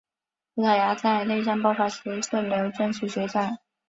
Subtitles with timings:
[0.55, 3.59] 葡萄牙在内战爆发时虽没有正式宣战。